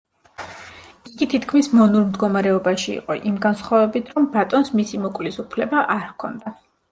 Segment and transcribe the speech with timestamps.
[1.09, 6.57] იგი თითქმის მონურ მდგომარეობაში იყო იმ განსხვავებით, რომ ბატონს მისი მოკვლის უფლება არ ჰქონდა.